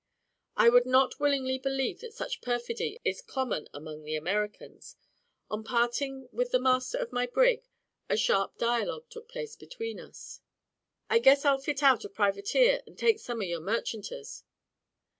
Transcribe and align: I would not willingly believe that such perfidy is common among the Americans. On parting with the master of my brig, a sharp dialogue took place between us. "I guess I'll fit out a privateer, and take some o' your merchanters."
I 0.57 0.69
would 0.69 0.87
not 0.87 1.19
willingly 1.19 1.59
believe 1.59 1.99
that 1.99 2.15
such 2.15 2.41
perfidy 2.41 2.99
is 3.05 3.21
common 3.21 3.67
among 3.71 4.03
the 4.03 4.15
Americans. 4.15 4.95
On 5.51 5.63
parting 5.63 6.27
with 6.31 6.49
the 6.49 6.59
master 6.59 6.97
of 6.97 7.11
my 7.11 7.27
brig, 7.27 7.67
a 8.09 8.17
sharp 8.17 8.57
dialogue 8.57 9.05
took 9.11 9.29
place 9.29 9.55
between 9.55 9.99
us. 9.99 10.41
"I 11.07 11.19
guess 11.19 11.45
I'll 11.45 11.61
fit 11.61 11.83
out 11.83 12.03
a 12.03 12.09
privateer, 12.09 12.81
and 12.87 12.97
take 12.97 13.19
some 13.19 13.41
o' 13.41 13.45
your 13.45 13.61
merchanters." 13.61 14.41